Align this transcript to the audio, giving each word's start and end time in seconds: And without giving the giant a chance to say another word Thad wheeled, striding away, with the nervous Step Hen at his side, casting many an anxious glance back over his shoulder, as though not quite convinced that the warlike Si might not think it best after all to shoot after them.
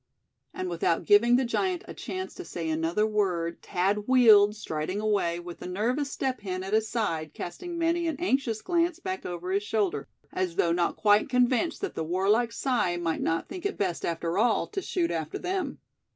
And 0.51 0.67
without 0.67 1.05
giving 1.05 1.35
the 1.35 1.45
giant 1.45 1.83
a 1.87 1.93
chance 1.93 2.33
to 2.33 2.43
say 2.43 2.67
another 2.67 3.05
word 3.05 3.61
Thad 3.61 4.07
wheeled, 4.07 4.55
striding 4.55 4.99
away, 4.99 5.39
with 5.39 5.59
the 5.59 5.67
nervous 5.67 6.11
Step 6.11 6.41
Hen 6.41 6.63
at 6.63 6.73
his 6.73 6.89
side, 6.89 7.35
casting 7.35 7.77
many 7.77 8.07
an 8.07 8.15
anxious 8.17 8.63
glance 8.63 8.97
back 8.97 9.27
over 9.27 9.51
his 9.51 9.61
shoulder, 9.61 10.07
as 10.33 10.55
though 10.55 10.71
not 10.71 10.95
quite 10.95 11.29
convinced 11.29 11.81
that 11.81 11.93
the 11.93 12.03
warlike 12.03 12.51
Si 12.51 12.97
might 12.97 13.21
not 13.21 13.47
think 13.47 13.63
it 13.63 13.77
best 13.77 14.03
after 14.03 14.39
all 14.39 14.65
to 14.69 14.81
shoot 14.81 15.11
after 15.11 15.37
them. 15.37 15.77